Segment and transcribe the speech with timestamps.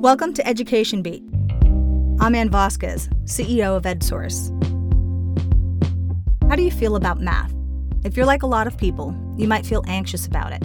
[0.00, 1.22] Welcome to Education Beat.
[2.20, 4.48] I'm Ann Vasquez, CEO of EdSource.
[6.48, 7.52] How do you feel about math?
[8.02, 10.64] If you're like a lot of people, you might feel anxious about it.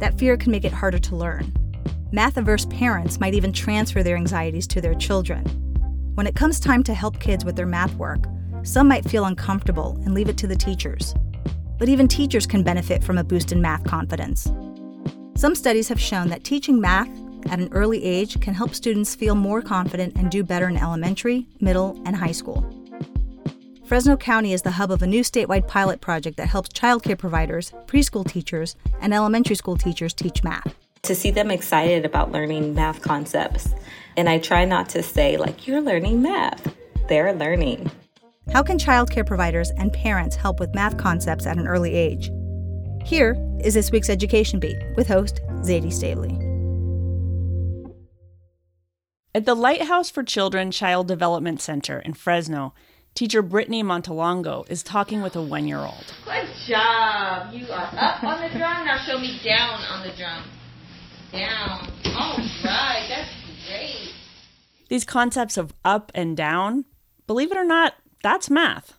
[0.00, 1.50] That fear can make it harder to learn.
[2.12, 5.46] Math averse parents might even transfer their anxieties to their children.
[6.14, 8.26] When it comes time to help kids with their math work,
[8.64, 11.14] some might feel uncomfortable and leave it to the teachers.
[11.78, 14.52] But even teachers can benefit from a boost in math confidence.
[15.36, 17.08] Some studies have shown that teaching math
[17.46, 21.46] at an early age can help students feel more confident and do better in elementary,
[21.60, 22.68] middle, and high school.
[23.84, 27.72] Fresno County is the hub of a new statewide pilot project that helps childcare providers,
[27.86, 30.74] preschool teachers, and elementary school teachers teach math.
[31.02, 33.74] To see them excited about learning math concepts.
[34.16, 36.74] And I try not to say, like, you're learning math.
[37.08, 37.90] They're learning.
[38.52, 42.30] How can childcare providers and parents help with math concepts at an early age?
[43.04, 46.53] Here is this week's Education Beat with host Zaidee Stavely.
[49.36, 52.72] At the Lighthouse for Children Child Development Center in Fresno,
[53.16, 56.14] teacher Brittany Montalongo is talking with a one year old.
[56.24, 57.52] Good job.
[57.52, 58.86] You are up on the drum.
[58.86, 60.44] Now show me down on the drum.
[61.32, 61.90] Down.
[62.14, 63.06] All right.
[63.08, 63.30] That's
[63.66, 64.14] great.
[64.88, 66.84] These concepts of up and down,
[67.26, 68.96] believe it or not, that's math.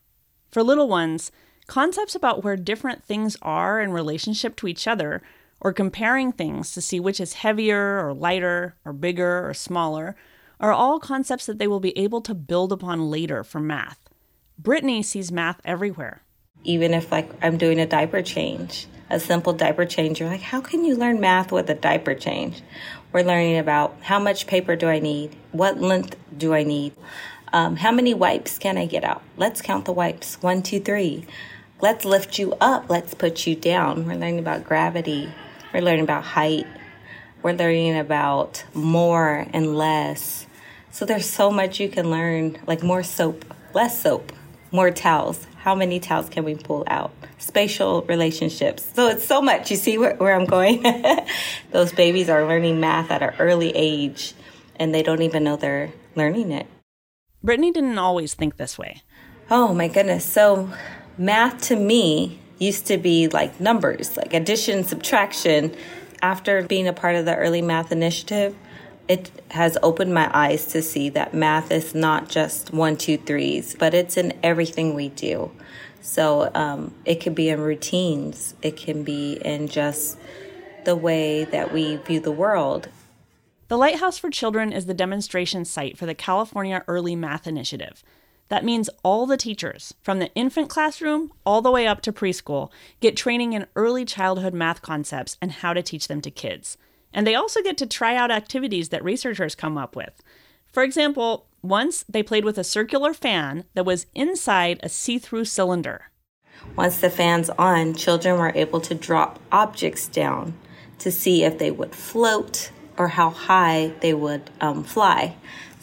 [0.51, 1.31] For little ones,
[1.65, 5.21] concepts about where different things are in relationship to each other
[5.59, 10.15] or comparing things to see which is heavier or lighter or bigger or smaller
[10.59, 13.99] are all concepts that they will be able to build upon later for math.
[14.57, 16.21] Brittany sees math everywhere.
[16.63, 20.61] Even if like I'm doing a diaper change, a simple diaper change, you're like, how
[20.61, 22.61] can you learn math with a diaper change?
[23.11, 25.35] We're learning about how much paper do I need?
[25.51, 26.93] What length do I need?
[27.53, 29.21] Um, how many wipes can I get out?
[29.37, 30.41] Let's count the wipes.
[30.41, 31.25] One, two, three.
[31.81, 32.89] Let's lift you up.
[32.89, 34.05] Let's put you down.
[34.05, 35.31] We're learning about gravity.
[35.75, 36.65] We're learning about height.
[37.43, 40.47] We're learning about more and less.
[40.89, 44.31] So there's so much you can learn, like more soap, less soap,
[44.71, 45.45] more towels.
[45.57, 47.11] How many towels can we pull out?
[47.39, 48.89] Spatial relationships.
[48.95, 49.69] So it's so much.
[49.69, 50.81] You see where, where I'm going?
[51.71, 54.33] Those babies are learning math at an early age
[54.77, 56.67] and they don't even know they're learning it.
[57.43, 59.01] Brittany didn't always think this way.
[59.51, 60.23] Oh my goodness.
[60.23, 60.69] So
[61.17, 65.75] math to me used to be like numbers, like addition, subtraction.
[66.21, 68.55] After being a part of the early math initiative,
[69.07, 73.75] it has opened my eyes to see that math is not just one, two, threes,
[73.77, 75.51] but it's in everything we do.
[76.01, 80.17] So um, it can be in routines, it can be in just
[80.85, 82.89] the way that we view the world.
[83.67, 88.03] The Lighthouse for Children is the demonstration site for the California Early Math Initiative.
[88.49, 92.69] That means all the teachers, from the infant classroom all the way up to preschool,
[92.99, 96.77] get training in early childhood math concepts and how to teach them to kids.
[97.13, 100.21] And they also get to try out activities that researchers come up with.
[100.67, 105.45] For example, once they played with a circular fan that was inside a see through
[105.45, 106.11] cylinder.
[106.75, 110.53] Once the fan's on, children were able to drop objects down
[110.99, 115.35] to see if they would float or how high they would um, fly.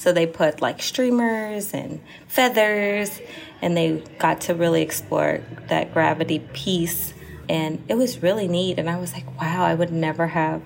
[0.02, 3.20] So they put like streamers and feathers,
[3.60, 7.14] and they got to really explore that gravity piece.
[7.48, 8.80] And it was really neat.
[8.80, 10.60] And I was like, wow, I would never have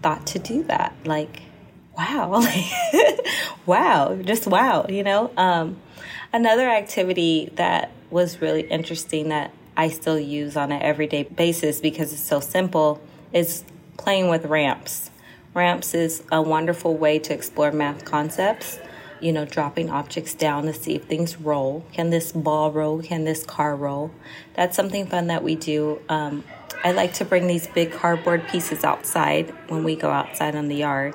[0.00, 0.94] thought to do that.
[1.04, 1.42] Like,
[1.98, 2.40] wow,
[3.66, 5.32] wow, just wow, you know?
[5.36, 5.80] Um,
[6.32, 12.12] another activity that was really interesting that I still use on an everyday basis because
[12.12, 13.02] it's so simple
[13.32, 13.64] is
[13.96, 15.10] playing with ramps.
[15.54, 18.78] Ramps is a wonderful way to explore math concepts.
[19.20, 21.84] You know, dropping objects down to see if things roll.
[21.92, 23.02] Can this ball roll?
[23.02, 24.10] Can this car roll?
[24.54, 26.00] That's something fun that we do.
[26.08, 26.42] Um,
[26.82, 30.76] I like to bring these big cardboard pieces outside when we go outside on the
[30.76, 31.14] yard.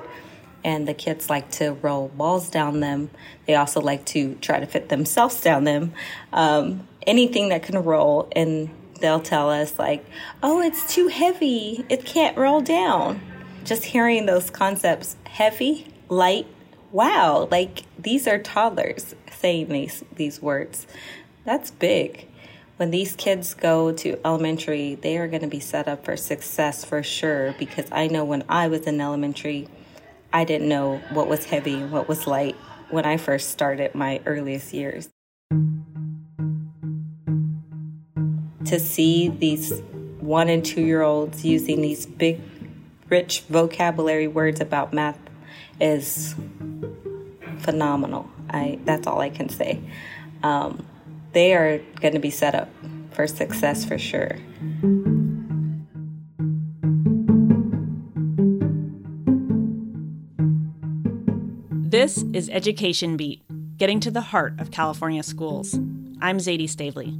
[0.64, 3.10] And the kids like to roll balls down them.
[3.46, 5.92] They also like to try to fit themselves down them.
[6.32, 8.70] Um, anything that can roll, and
[9.00, 10.04] they'll tell us, like,
[10.42, 11.84] oh, it's too heavy.
[11.88, 13.20] It can't roll down.
[13.68, 16.46] Just hearing those concepts heavy, light,
[16.90, 20.86] wow, like these are toddlers saying these, these words.
[21.44, 22.28] That's big
[22.78, 26.84] when these kids go to elementary, they are going to be set up for success
[26.84, 29.66] for sure because I know when I was in elementary,
[30.32, 32.54] I didn't know what was heavy and what was light
[32.88, 35.08] when I first started my earliest years.
[38.66, 39.82] To see these
[40.20, 42.40] one and two year olds using these big,
[43.08, 45.18] rich vocabulary words about math
[45.80, 46.34] is
[47.58, 48.28] phenomenal.
[48.50, 49.80] I that's all I can say.
[50.42, 50.84] Um,
[51.32, 52.68] they are going to be set up
[53.10, 54.38] for success for sure.
[61.70, 63.42] This is Education Beat,
[63.78, 65.74] getting to the heart of California schools.
[66.20, 67.18] I'm Zaidee Stavely.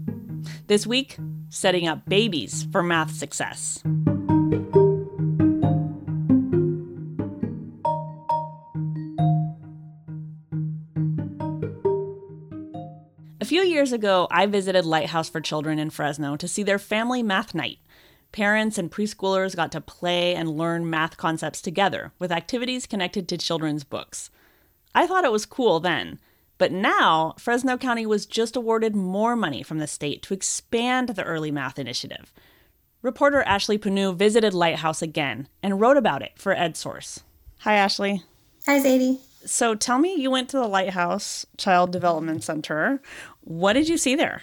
[0.66, 1.16] This week,
[1.48, 3.82] setting up babies for math success.
[13.40, 17.22] A few years ago, I visited Lighthouse for Children in Fresno to see their family
[17.22, 17.78] math night.
[18.32, 23.38] Parents and preschoolers got to play and learn math concepts together with activities connected to
[23.38, 24.30] children's books.
[24.92, 26.18] I thought it was cool then,
[26.58, 31.22] but now Fresno County was just awarded more money from the state to expand the
[31.22, 32.32] early math initiative.
[33.02, 37.22] Reporter Ashleigh Panoo visited Lighthouse again and wrote about it for EdSource.
[37.60, 38.24] Hi, Ashleigh.
[38.66, 39.20] Hi, Zaidee.
[39.44, 43.00] So tell me, you went to the Lighthouse Child Development Center.
[43.42, 44.42] What did you see there?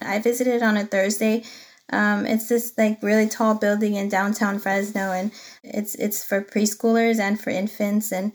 [0.00, 1.44] I visited on a Thursday
[1.90, 5.32] um, it's this like really tall building in downtown Fresno, and
[5.62, 8.10] it's it's for preschoolers and for infants.
[8.10, 8.32] And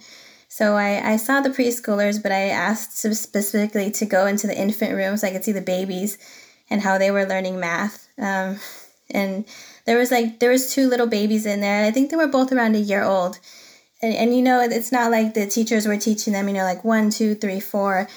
[0.47, 4.95] so I, I saw the preschoolers, but I asked specifically to go into the infant
[4.95, 6.17] room so I could see the babies
[6.69, 8.07] and how they were learning math.
[8.17, 8.59] Um,
[9.11, 9.45] and
[9.85, 11.85] there was like there was two little babies in there.
[11.85, 13.39] I think they were both around a year old.
[14.01, 16.83] And, and you know it's not like the teachers were teaching them you know like
[16.83, 18.07] one two three four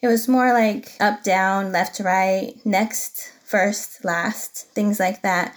[0.00, 5.54] it was more like up down left right next first, last, things like that.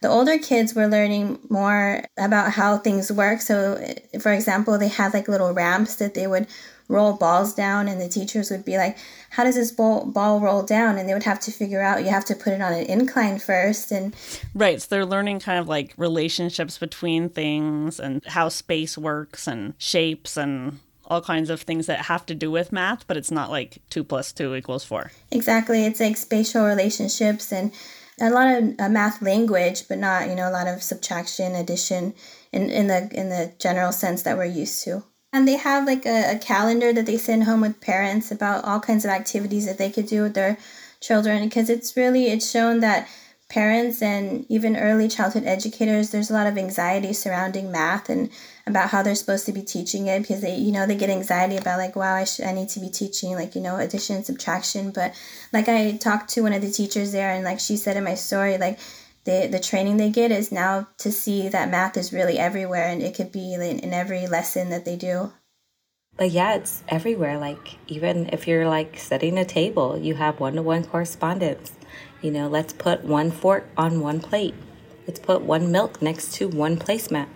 [0.00, 3.40] The older kids were learning more about how things work.
[3.40, 3.84] So,
[4.20, 6.46] for example, they had like little ramps that they would
[6.92, 8.96] roll balls down, and the teachers would be like,
[9.30, 10.98] How does this ball, ball roll down?
[10.98, 13.38] And they would have to figure out you have to put it on an incline
[13.38, 13.90] first.
[13.90, 14.14] And
[14.54, 14.80] right.
[14.80, 20.36] So, they're learning kind of like relationships between things and how space works and shapes
[20.36, 23.78] and all kinds of things that have to do with math, but it's not like
[23.90, 25.10] two plus two equals four.
[25.30, 25.84] Exactly.
[25.84, 27.72] It's like spatial relationships and
[28.20, 32.14] a lot of uh, math language, but not, you know, a lot of subtraction, addition
[32.52, 35.02] in, in the in the general sense that we're used to.
[35.32, 38.80] And they have like a, a calendar that they send home with parents about all
[38.80, 40.58] kinds of activities that they could do with their
[41.00, 41.44] children.
[41.44, 43.08] Because it's really it's shown that
[43.48, 48.30] parents and even early childhood educators there's a lot of anxiety surrounding math and
[48.66, 51.58] about how they're supposed to be teaching it because they you know they get anxiety
[51.58, 54.90] about like wow I, should, I need to be teaching like you know addition subtraction.
[54.90, 55.14] But
[55.52, 58.14] like i talked to one of the teachers there and like she said in my
[58.14, 58.78] story like
[59.24, 63.02] the, the training they get is now to see that math is really everywhere and
[63.02, 65.32] it could be in, in every lesson that they do
[66.16, 67.38] but yeah, it's everywhere.
[67.38, 71.72] Like, even if you're like setting a table, you have one to one correspondence.
[72.20, 74.54] You know, let's put one fork on one plate.
[75.06, 77.28] Let's put one milk next to one placemat.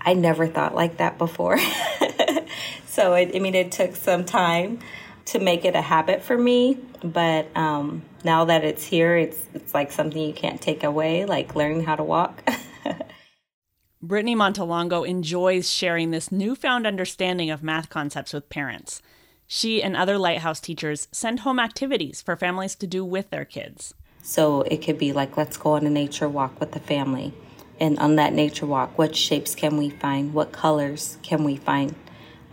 [0.00, 1.58] I never thought like that before.
[2.86, 4.80] so, it, I mean, it took some time
[5.26, 6.78] to make it a habit for me.
[7.02, 11.54] But um, now that it's here, it's, it's like something you can't take away, like
[11.54, 12.42] learning how to walk.
[14.02, 19.00] Brittany Montalongo enjoys sharing this newfound understanding of math concepts with parents.
[19.46, 23.94] She and other Lighthouse teachers send home activities for families to do with their kids.
[24.22, 27.32] So it could be like, let's go on a nature walk with the family.
[27.78, 30.34] And on that nature walk, what shapes can we find?
[30.34, 31.94] What colors can we find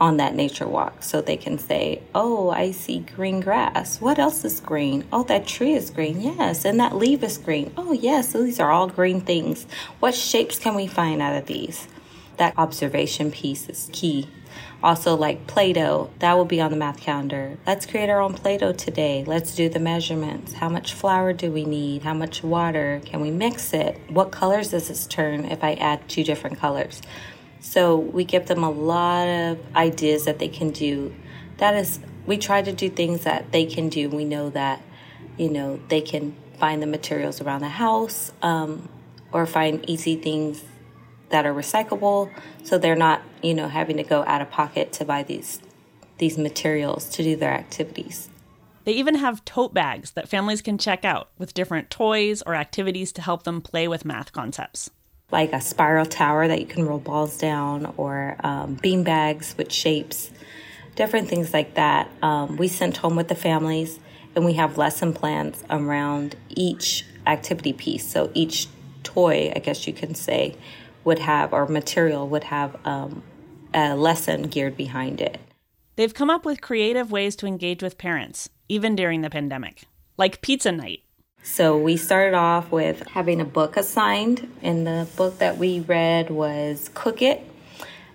[0.04, 1.02] on that nature walk?
[1.02, 4.02] So they can say, oh, I see green grass.
[4.02, 5.06] What else is green?
[5.14, 6.20] Oh, that tree is green.
[6.20, 6.66] Yes.
[6.66, 7.74] And that leaf is green.
[7.78, 8.34] Oh, yes.
[8.34, 9.66] So these are all green things.
[10.02, 11.88] What shapes can we find out of these?
[12.36, 14.28] That observation piece is key
[14.84, 17.58] also, like Play Doh, that will be on the math calendar.
[17.66, 19.24] Let's create our own Play Doh today.
[19.26, 20.52] Let's do the measurements.
[20.52, 22.04] How much flour do we need?
[22.04, 23.02] How much water?
[23.06, 23.98] Can we mix it?
[24.10, 27.02] What colors does this turn if I add two different colors?
[27.64, 31.16] So, we give them a lot of ideas that they can do.
[31.58, 34.10] That is, we try to do things that they can do.
[34.10, 34.82] We know that,
[35.38, 38.90] you know, they can find the materials around the house um,
[39.32, 40.64] or find easy things
[41.30, 42.32] that are recyclable
[42.64, 45.60] so they're not you know having to go out of pocket to buy these
[46.20, 48.30] these materials to do their activities
[48.86, 53.12] they even have tote bags that families can check out with different toys or activities
[53.12, 54.92] to help them play with math concepts
[55.32, 59.72] like a spiral tower that you can roll balls down or um, bean bags with
[59.72, 60.32] shapes
[60.96, 64.00] different things like that um, we sent home with the families
[64.36, 68.68] and we have lesson plans around each activity piece so each
[69.04, 70.56] toy i guess you can say
[71.04, 73.24] would have, or material would have um,
[73.74, 75.40] a lesson geared behind it.
[75.96, 79.84] They've come up with creative ways to engage with parents, even during the pandemic,
[80.18, 81.03] like pizza night.
[81.46, 86.30] So we started off with having a book assigned, and the book that we read
[86.30, 87.42] was Cook It.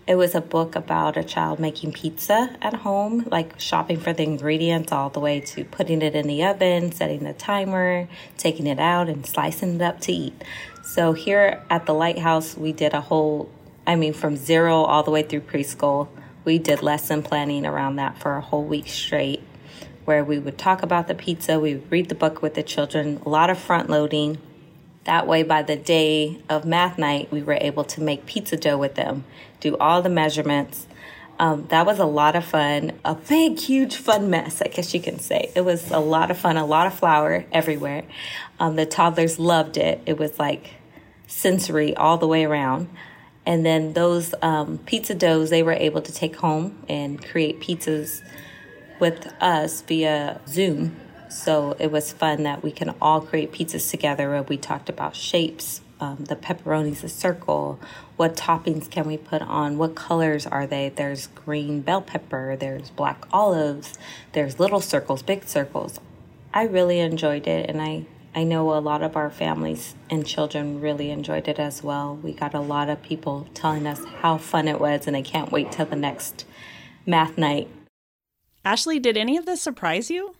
[0.06, 4.22] It was a book about a child making pizza at home, like shopping for the
[4.22, 8.08] ingredients all the way to putting it in the oven, setting the timer,
[8.38, 10.42] taking it out, and slicing it up to eat.
[10.82, 13.50] So here at the lighthouse, we did a whole,
[13.86, 16.08] I mean, from zero all the way through preschool.
[16.48, 19.42] we did lesson planning around that for a whole week straight,
[20.08, 23.20] where we would talk about the pizza, we would read the book with the children,
[23.26, 24.38] a lot of front loading.
[25.04, 28.78] That way, by the day of math night, we were able to make pizza dough
[28.78, 29.24] with them,
[29.60, 30.86] do all the measurements.
[31.38, 32.92] Um, that was a lot of fun.
[33.04, 35.52] A big, huge, fun mess, I guess you can say.
[35.54, 38.04] It was a lot of fun, a lot of flour everywhere.
[38.58, 40.00] Um, the toddlers loved it.
[40.06, 40.76] It was like
[41.26, 42.88] sensory all the way around.
[43.44, 48.22] And then those um, pizza doughs they were able to take home and create pizzas
[49.00, 50.96] with us via Zoom.
[51.28, 54.42] So it was fun that we can all create pizzas together.
[54.42, 57.80] We talked about shapes, um, the pepperoni's a circle.
[58.16, 59.78] What toppings can we put on?
[59.78, 60.90] What colors are they?
[60.90, 62.56] There's green bell pepper.
[62.56, 63.98] There's black olives.
[64.32, 66.00] There's little circles, big circles.
[66.54, 70.80] I really enjoyed it, and I I know a lot of our families and children
[70.80, 72.16] really enjoyed it as well.
[72.22, 75.50] We got a lot of people telling us how fun it was, and they can't
[75.50, 76.44] wait till the next
[77.06, 77.68] math night.
[78.68, 80.34] Ashleigh, did any of this surprise you?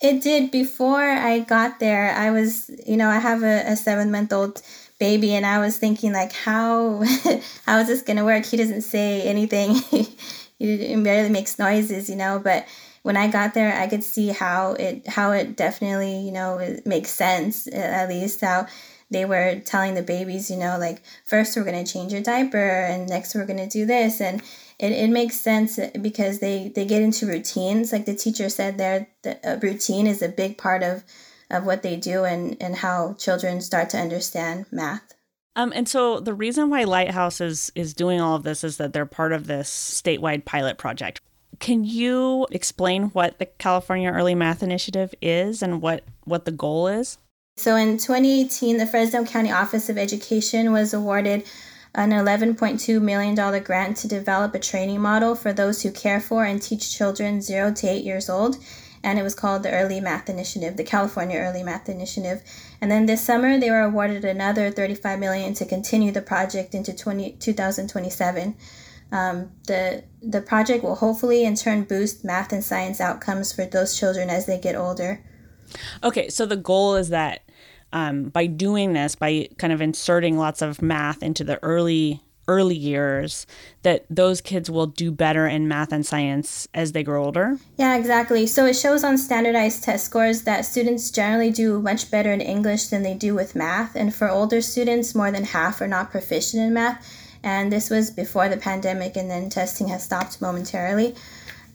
[0.00, 0.52] It did.
[0.52, 4.62] Before I got there, I was, you know, I have a, a seven month old
[5.00, 7.02] baby, and I was thinking, like, how
[7.66, 8.44] how is this to work?
[8.44, 9.74] He doesn't say anything,
[10.60, 12.66] he barely makes noises, you know, but
[13.02, 17.10] when I got there, I could see how it how it definitely you know makes
[17.10, 18.66] sense uh, at least how
[19.10, 23.08] they were telling the babies you know like first we're gonna change your diaper and
[23.08, 24.42] next we're gonna do this and
[24.78, 29.08] it, it makes sense because they they get into routines like the teacher said there
[29.22, 31.04] the routine is a big part of
[31.50, 35.14] of what they do and and how children start to understand math
[35.56, 38.92] um, and so the reason why Lighthouse is is doing all of this is that
[38.92, 41.22] they're part of this statewide pilot project.
[41.58, 46.88] Can you explain what the California Early Math Initiative is and what, what the goal
[46.88, 47.16] is?
[47.56, 51.44] So in 2018, the Fresno County Office of Education was awarded
[51.96, 56.60] an $11.2 million grant to develop a training model for those who care for and
[56.60, 58.58] teach children 0 to 8 years old.
[59.02, 62.42] And it was called the Early Math Initiative, the California Early Math Initiative.
[62.80, 66.94] And then this summer, they were awarded another 35 million to continue the project into
[66.94, 68.56] 20, 2027.
[69.12, 73.96] Um, the the project will hopefully in turn boost math and science outcomes for those
[73.96, 75.22] children as they get older.
[76.02, 77.45] Okay, so the goal is that
[77.96, 82.76] um, by doing this, by kind of inserting lots of math into the early early
[82.76, 83.44] years
[83.82, 87.58] that those kids will do better in math and science as they grow older?
[87.76, 88.46] Yeah, exactly.
[88.46, 92.86] So it shows on standardized test scores that students generally do much better in English
[92.86, 93.96] than they do with math.
[93.96, 97.04] And for older students, more than half are not proficient in math
[97.46, 101.14] and this was before the pandemic, and then testing has stopped momentarily.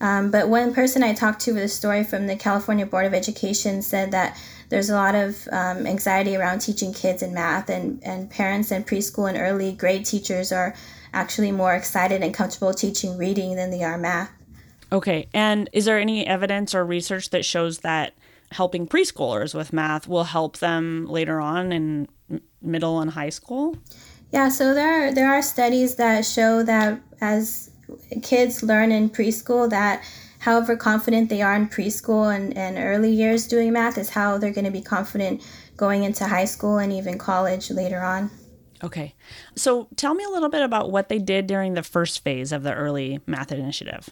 [0.02, 3.14] Um, but one person I talked to with a story from the California Board of
[3.14, 4.38] Education said that
[4.72, 8.88] there's a lot of um, anxiety around teaching kids in math, and, and parents and
[8.88, 10.74] preschool and early grade teachers are
[11.14, 14.32] actually more excited and comfortable teaching reading than they are math.
[14.92, 18.14] Okay, and is there any evidence or research that shows that
[18.54, 22.08] helping preschoolers with math will help them later on in
[22.62, 23.76] middle and high school?
[24.32, 27.72] Yeah, so there are, there are studies that show that as
[28.22, 30.02] kids learn in preschool that
[30.42, 34.52] however confident they are in preschool and, and early years doing math is how they're
[34.52, 35.42] going to be confident
[35.78, 38.30] going into high school and even college later on.
[38.84, 39.16] Okay.
[39.56, 42.64] So tell me a little bit about what they did during the first phase of
[42.64, 44.10] the early math initiative.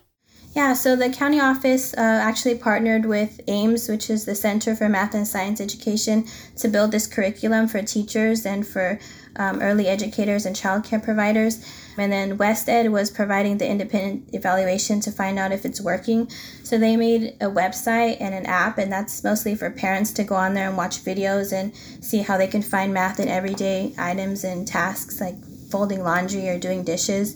[0.56, 4.90] Yeah, so the county office uh, actually partnered with AIMS, which is the Center for
[4.90, 6.26] Math and Science Education,
[6.58, 9.00] to build this curriculum for teachers and for
[9.36, 11.64] um, early educators and childcare providers.
[12.00, 16.30] And then WestEd was providing the independent evaluation to find out if it's working.
[16.64, 20.36] So they made a website and an app, and that's mostly for parents to go
[20.36, 24.44] on there and watch videos and see how they can find math in everyday items
[24.44, 25.36] and tasks like
[25.70, 27.36] folding laundry or doing dishes.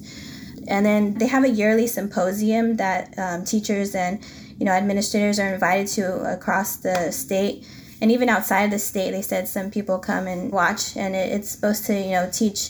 [0.68, 4.24] And then they have a yearly symposium that um, teachers and
[4.60, 7.68] you know administrators are invited to across the state
[8.02, 11.50] and even outside the state they said some people come and watch and it, it's
[11.50, 12.70] supposed to you know teach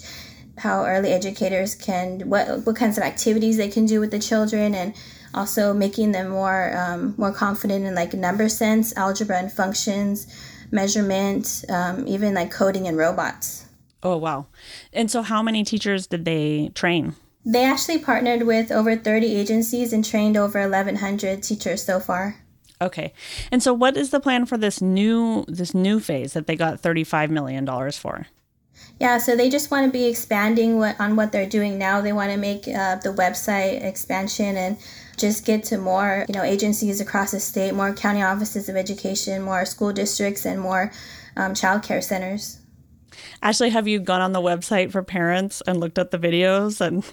[0.57, 4.75] how early educators can what what kinds of activities they can do with the children
[4.75, 4.93] and
[5.33, 10.27] also making them more um, more confident in like number sense algebra and functions
[10.71, 13.65] measurement um, even like coding and robots
[14.03, 14.45] oh wow
[14.91, 19.91] and so how many teachers did they train they actually partnered with over 30 agencies
[19.91, 22.37] and trained over 1100 teachers so far
[22.81, 23.13] Okay.
[23.49, 26.81] And so what is the plan for this new this new phase that they got
[26.81, 28.27] 35 million dollars for?
[28.99, 31.99] Yeah, so they just want to be expanding what, on what they're doing now.
[32.01, 34.77] They want to make uh, the website expansion and
[35.17, 39.41] just get to more, you know, agencies across the state, more county offices of education,
[39.41, 40.91] more school districts, and more
[41.35, 42.59] um, child care centers.
[43.41, 47.03] Ashleigh, have you gone on the website for parents and looked at the videos and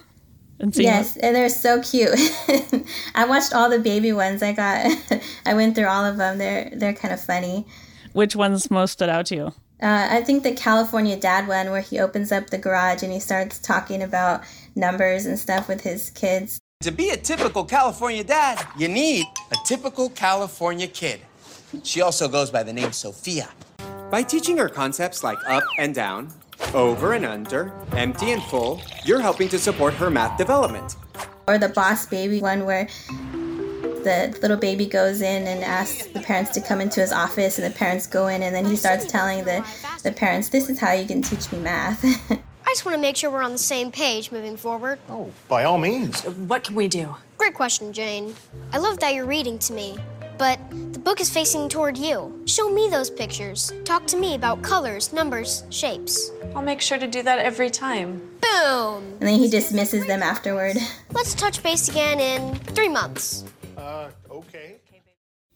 [0.59, 2.13] and see Yes, and they're so cute.
[3.15, 4.43] I watched all the baby ones.
[4.43, 6.37] I got, I went through all of them.
[6.37, 7.65] They're they're kind of funny.
[8.13, 9.53] which ones most stood out to you.
[9.81, 13.19] Uh, I think the California dad one, where he opens up the garage and he
[13.19, 14.43] starts talking about
[14.75, 16.59] numbers and stuff with his kids.
[16.81, 21.21] To be a typical California dad, you need a typical California kid.
[21.83, 23.49] She also goes by the name Sophia.
[24.11, 26.31] By teaching her concepts like up and down,
[26.75, 30.95] over and under, empty and full, you're helping to support her math development.
[31.47, 32.87] Or the boss baby one, where
[34.03, 37.71] the little baby goes in and asks the parents to come into his office, and
[37.71, 39.65] the parents go in, and then he starts telling the,
[40.03, 42.03] the parents, This is how you can teach me math.
[42.31, 44.99] I just want to make sure we're on the same page moving forward.
[45.09, 46.23] Oh, by all means.
[46.23, 47.15] What can we do?
[47.37, 48.33] Great question, Jane.
[48.71, 49.97] I love that you're reading to me,
[50.37, 50.59] but
[50.93, 52.43] the book is facing toward you.
[52.45, 53.73] Show me those pictures.
[53.83, 56.31] Talk to me about colors, numbers, shapes.
[56.55, 58.21] I'll make sure to do that every time.
[58.41, 59.11] Boom!
[59.21, 60.75] and then he dismisses them afterward.
[61.11, 63.45] Let's touch base again in three months.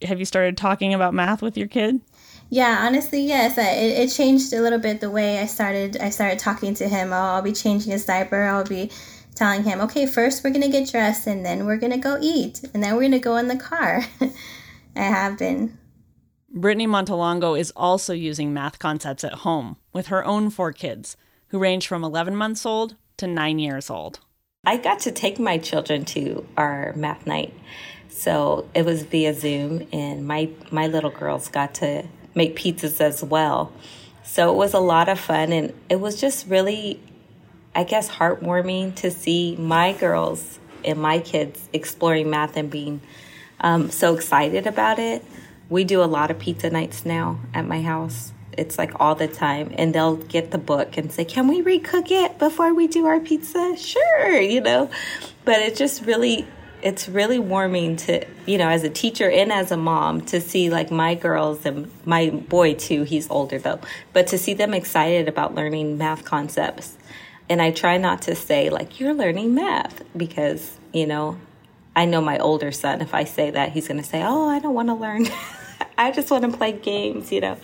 [0.02, 2.02] Have you started talking about math with your kid?
[2.50, 3.58] Yeah, honestly, yes.
[3.58, 5.98] I, it, it changed a little bit the way I started.
[5.98, 7.12] I started talking to him.
[7.12, 8.44] I'll, I'll be changing his diaper.
[8.44, 8.92] I'll be
[9.36, 12.84] telling him, okay, first we're gonna get dressed, and then we're gonna go eat, and
[12.84, 14.04] then we're gonna go in the car.
[14.96, 15.78] I have been.
[16.50, 21.18] Brittany Montalongo is also using math concepts at home with her own four kids,
[21.50, 24.20] who range from 11 months old to 9 years old.
[24.66, 27.54] I got to take my children to our math night.
[28.10, 33.24] So it was via Zoom, and my, my little girls got to make pizzas as
[33.24, 33.72] well.
[34.24, 37.00] So it was a lot of fun, and it was just really,
[37.76, 43.02] I guess, heartwarming to see my girls and my kids exploring math and being
[43.60, 45.24] um, so excited about it.
[45.70, 48.32] We do a lot of pizza nights now at my house.
[48.58, 52.12] It's like all the time, and they'll get the book and say, "Can we recook
[52.12, 54.90] it before we do our pizza?" Sure, you know.
[55.44, 56.48] But it's just really,
[56.82, 60.70] it's really warming to, you know, as a teacher and as a mom to see
[60.70, 63.04] like my girls and my boy too.
[63.04, 63.80] He's older though,
[64.14, 66.98] but to see them excited about learning math concepts.
[67.48, 71.38] And I try not to say like you're learning math because you know
[71.96, 74.60] I know my older son, if I say that, he's going to say, Oh, I
[74.60, 75.28] don't want to learn.
[75.98, 77.58] I just want to play games, you know.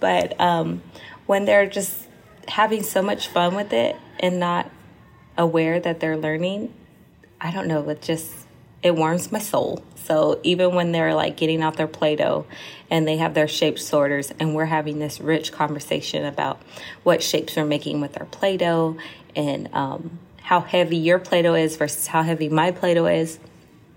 [0.00, 0.82] But um,
[1.26, 2.06] when they're just
[2.48, 4.70] having so much fun with it and not
[5.36, 6.72] aware that they're learning,
[7.40, 8.32] I don't know, it just,
[8.82, 9.82] it warms my soul.
[9.96, 12.46] So even when they're like getting out their Play Doh
[12.90, 16.62] and they have their shape sorters, and we're having this rich conversation about
[17.02, 18.96] what shapes we're making with our Play Doh
[19.34, 23.38] and um, how heavy your Play Doh is versus how heavy my Play Doh is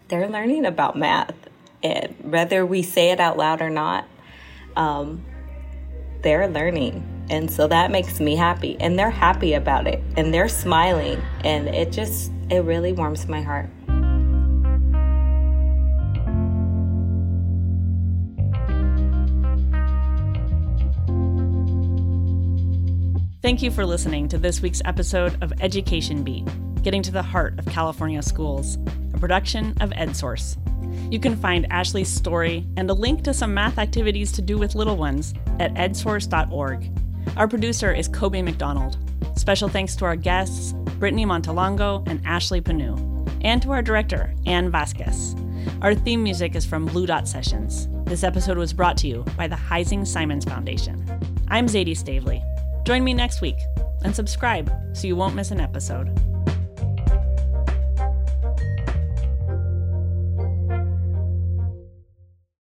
[0.08, 1.49] they're learning about math.
[1.82, 4.06] And whether we say it out loud or not,
[4.76, 5.24] um,
[6.22, 7.26] they're learning.
[7.30, 8.76] And so that makes me happy.
[8.80, 10.04] And they're happy about it.
[10.18, 11.22] And they're smiling.
[11.44, 13.70] And it just, it really warms my heart.
[23.42, 26.46] Thank you for listening to this week's episode of Education Beat,
[26.84, 28.78] getting to the heart of California schools,
[29.19, 30.58] production of EdSource.
[31.12, 34.75] You can find Ashleigh's story and a link to some math activities to do with
[34.75, 36.89] little ones at edsource.org.
[37.38, 38.97] Our producer is Coby McDonald.
[39.36, 42.97] Special thanks to our guests, Brittany Montalongo and Ashleigh Panoo,
[43.41, 45.36] and to our director, Ann Vasquez.
[45.82, 47.88] Our theme music is from Blue Dot Sessions.
[48.05, 51.05] This episode was brought to you by the Heising Simons Foundation.
[51.47, 52.43] I'm Zaidee Stavely.
[52.86, 53.58] Join me next week
[54.03, 56.29] and subscribe so you won't miss an episode.